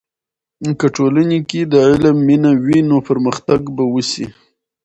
[0.79, 4.25] که ټولنې کې د علم مینه وي، نو پرمختګ به وسي.